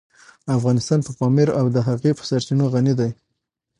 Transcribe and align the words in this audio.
افغانستان 0.57 0.99
په 1.03 1.11
پامیر 1.19 1.49
او 1.59 1.65
د 1.75 1.77
هغې 1.87 2.11
په 2.17 2.23
سرچینو 2.29 2.65
غني 2.73 2.93
دی. 2.99 3.09